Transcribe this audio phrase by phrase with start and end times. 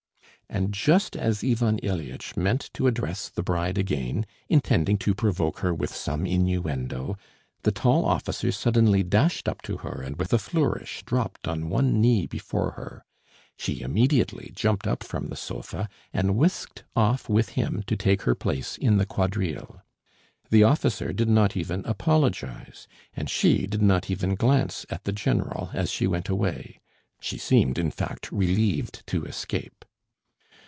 [0.53, 5.73] And just as Ivan Ilyitch meant to address the bride again, intending to provoke her
[5.73, 7.17] with some innuendo,
[7.63, 12.01] the tall officer suddenly dashed up to her and with a flourish dropped on one
[12.01, 13.05] knee before her.
[13.55, 18.35] She immediately jumped up from the sofa, and whisked off with him to take her
[18.35, 19.81] place in the quadrille.
[20.49, 25.69] The officer did not even apologise, and she did not even glance at the general
[25.73, 26.81] as she went away;
[27.21, 29.85] she seemed, in fact, relieved to escape.